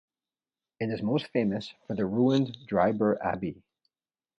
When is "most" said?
1.03-1.27